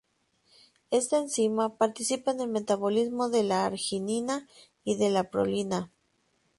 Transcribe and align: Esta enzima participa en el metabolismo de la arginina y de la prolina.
Esta 0.89 1.19
enzima 1.19 1.77
participa 1.77 2.31
en 2.31 2.39
el 2.41 2.47
metabolismo 2.47 3.29
de 3.29 3.43
la 3.43 3.67
arginina 3.67 4.47
y 4.83 4.97
de 4.97 5.11
la 5.11 5.29
prolina. 5.29 5.91